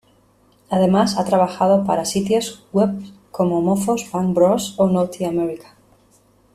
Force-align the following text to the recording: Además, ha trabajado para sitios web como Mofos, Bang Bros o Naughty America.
Además, 0.71 1.15
ha 1.19 1.25
trabajado 1.25 1.85
para 1.85 2.05
sitios 2.05 2.65
web 2.73 2.89
como 3.29 3.61
Mofos, 3.61 4.07
Bang 4.11 4.33
Bros 4.33 4.73
o 4.79 4.87
Naughty 4.87 5.25
America. 5.25 5.75